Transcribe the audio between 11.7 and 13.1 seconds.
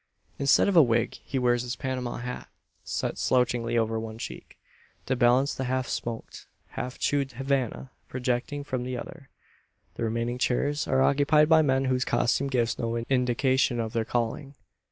whose costume gives no